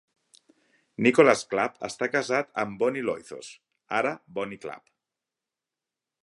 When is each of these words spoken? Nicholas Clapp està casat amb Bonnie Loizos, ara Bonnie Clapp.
Nicholas 1.07 1.43
Clapp 1.51 1.77
està 1.89 2.07
casat 2.15 2.49
amb 2.63 2.81
Bonnie 2.85 3.05
Loizos, 3.11 3.51
ara 3.99 4.15
Bonnie 4.39 4.63
Clapp. 4.65 4.91